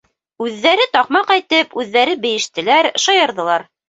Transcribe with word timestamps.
Үҙҙәре 0.43 0.85
таҡмаҡ 0.95 1.33
әйтеп, 1.35 1.75
үҙҙәре 1.81 2.15
бейештеләр, 2.23 2.91
шаярҙылар. 3.05 3.67